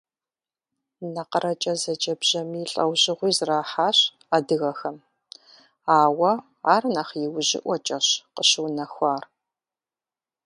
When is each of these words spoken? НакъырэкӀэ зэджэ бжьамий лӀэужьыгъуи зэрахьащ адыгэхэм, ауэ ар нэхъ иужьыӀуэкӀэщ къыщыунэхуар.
НакъырэкӀэ 1.13 1.73
зэджэ 1.81 2.13
бжьамий 2.19 2.67
лӀэужьыгъуи 2.71 3.31
зэрахьащ 3.37 3.97
адыгэхэм, 4.35 4.97
ауэ 5.99 6.31
ар 6.73 6.83
нэхъ 6.93 7.15
иужьыӀуэкӀэщ 7.25 8.07
къыщыунэхуар. 8.35 9.23